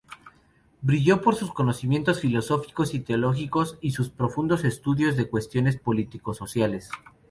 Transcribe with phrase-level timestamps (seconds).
[0.81, 6.89] Brilló por sus conocimientos filosóficos y teológicos y sus profundos estudios de cuestiones político-sociales.